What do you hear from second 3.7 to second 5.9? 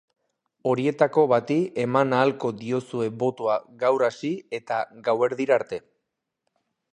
gaur hasi eta gauerdira arte.